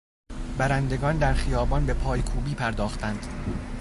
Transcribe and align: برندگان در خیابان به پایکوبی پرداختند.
برندگان 0.57 1.17
در 1.17 1.33
خیابان 1.33 1.85
به 1.85 1.93
پایکوبی 1.93 2.55
پرداختند. 2.55 3.25